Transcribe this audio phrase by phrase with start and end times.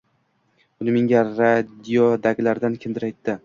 [0.79, 3.39] Buni menga radiodagilardan kimdir aytdi